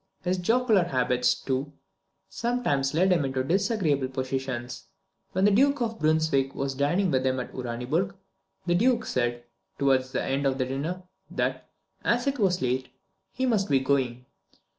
[0.23, 1.73] His jocular habits, too,
[2.27, 4.85] sometimes led him into disagreeable positions.
[5.33, 8.15] When the Duke of Brunswick was dining with him at Uraniburg,
[8.65, 9.43] the Duke said,
[9.77, 11.69] towards the end of the dinner, that,
[12.03, 12.89] as it was late,
[13.31, 14.25] he must be going.